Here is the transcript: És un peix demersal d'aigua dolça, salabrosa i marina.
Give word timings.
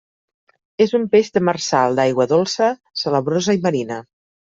És 0.85 0.93
un 0.99 1.03
peix 1.15 1.27
demersal 1.35 1.97
d'aigua 1.99 2.27
dolça, 2.31 2.71
salabrosa 3.03 3.57
i 3.59 3.61
marina. 3.67 4.01